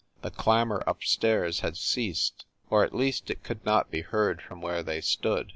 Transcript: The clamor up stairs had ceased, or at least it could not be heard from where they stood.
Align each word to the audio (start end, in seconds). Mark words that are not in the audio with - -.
The 0.23 0.31
clamor 0.31 0.83
up 0.87 1.03
stairs 1.03 1.59
had 1.59 1.77
ceased, 1.77 2.45
or 2.71 2.83
at 2.83 2.95
least 2.95 3.29
it 3.29 3.43
could 3.43 3.63
not 3.63 3.91
be 3.91 4.01
heard 4.01 4.41
from 4.41 4.59
where 4.59 4.81
they 4.81 4.99
stood. 4.99 5.49